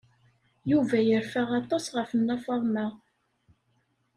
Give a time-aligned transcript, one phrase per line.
[0.71, 2.87] Yuba yerfa aṭas ɣef Nna Faḍma.